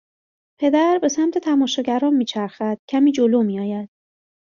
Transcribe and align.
پدر 0.59 0.99
به 1.01 1.07
سمت 1.09 1.37
تماشاگران 1.37 2.13
میچرخد 2.13 2.77
کمی 2.89 3.11
جلو 3.11 3.43
میآید 3.43 3.89